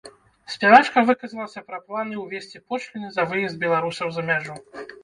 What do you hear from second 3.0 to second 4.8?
на выезд беларусаў за мяжу.